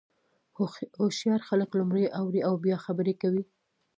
هوښیار 0.97 1.41
خلک 1.49 1.69
لومړی 1.79 2.05
اوري 2.19 2.41
او 2.47 2.53
بیا 2.65 2.77
خبرې 2.85 3.13
کوي. 3.21 3.43